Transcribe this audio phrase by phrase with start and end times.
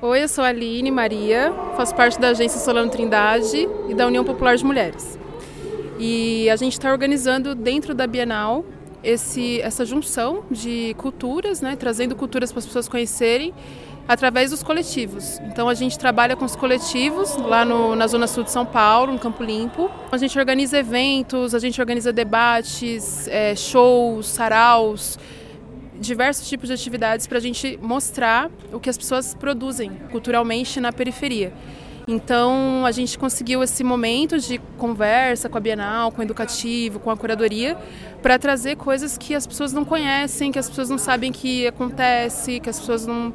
[0.00, 4.22] Oi, eu sou a Aline Maria, faço parte da agência Solano Trindade e da União
[4.22, 5.18] Popular de Mulheres.
[5.98, 8.64] E a gente está organizando dentro da Bienal
[9.02, 13.52] esse, essa junção de culturas, né, trazendo culturas para as pessoas conhecerem
[14.06, 15.40] através dos coletivos.
[15.40, 19.12] Então a gente trabalha com os coletivos lá no, na Zona Sul de São Paulo,
[19.12, 19.90] no Campo Limpo.
[20.12, 25.18] A gente organiza eventos, a gente organiza debates, é, shows, saraus,
[25.98, 30.92] diversos tipos de atividades para a gente mostrar o que as pessoas produzem culturalmente na
[30.92, 31.52] periferia.
[32.10, 37.10] Então a gente conseguiu esse momento de conversa com a Bienal, com o educativo, com
[37.10, 37.76] a curadoria,
[38.22, 42.60] para trazer coisas que as pessoas não conhecem, que as pessoas não sabem que acontece,
[42.60, 43.34] que as pessoas não,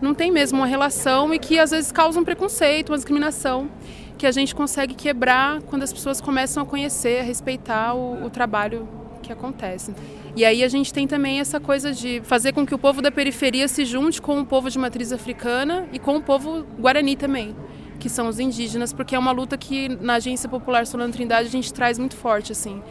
[0.00, 3.68] não têm mesmo uma relação e que às vezes causam preconceito, uma discriminação,
[4.16, 8.30] que a gente consegue quebrar quando as pessoas começam a conhecer, a respeitar o, o
[8.30, 8.88] trabalho
[9.24, 9.94] que acontece.
[10.36, 13.10] E aí a gente tem também essa coisa de fazer com que o povo da
[13.10, 17.56] periferia se junte com o povo de matriz africana e com o povo guarani também,
[17.98, 21.50] que são os indígenas, porque é uma luta que na Agência Popular Solano Trindade a
[21.50, 22.82] gente traz muito forte, assim,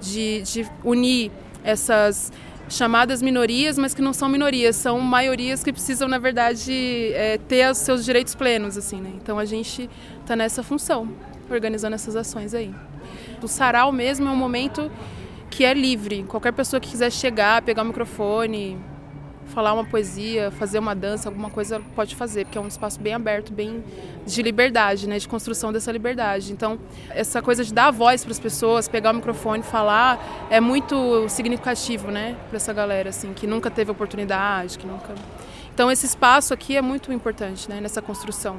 [0.00, 1.30] de, de unir
[1.62, 2.32] essas
[2.68, 6.72] chamadas minorias, mas que não são minorias, são maiorias que precisam, na verdade,
[7.14, 9.12] é, ter os seus direitos plenos, assim, né?
[9.16, 11.08] Então a gente está nessa função,
[11.50, 12.74] organizando essas ações aí.
[13.42, 14.90] O sarau mesmo é um momento
[15.52, 16.24] que é livre.
[16.24, 18.78] Qualquer pessoa que quiser chegar, pegar o microfone,
[19.48, 23.12] falar uma poesia, fazer uma dança, alguma coisa pode fazer, porque é um espaço bem
[23.12, 23.84] aberto, bem
[24.24, 26.52] de liberdade, né, de construção dessa liberdade.
[26.54, 26.78] Então,
[27.10, 32.10] essa coisa de dar voz para as pessoas, pegar o microfone, falar, é muito significativo,
[32.10, 35.14] né, para essa galera assim, que nunca teve oportunidade, que nunca.
[35.74, 38.56] Então, esse espaço aqui é muito importante, né, nessa construção.